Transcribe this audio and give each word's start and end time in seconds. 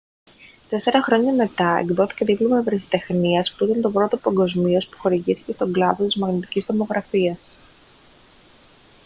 τέσσερα 0.69 1.03
χρόνια 1.03 1.33
μετά 1.33 1.77
εκδόθηκε 1.77 2.25
δίπλωμα 2.25 2.57
ευρεσιτεχνίας 2.57 3.53
που 3.57 3.65
ήταν 3.65 3.81
το 3.81 3.89
πρώτο 3.91 4.17
παγκοσμίως 4.17 4.87
που 4.87 4.97
χορηγήθηκε 4.97 5.53
στον 5.53 5.71
κλάδο 5.73 6.05
της 6.05 6.15
μαγνητικής 6.15 6.65
τομογραφίας 6.65 7.39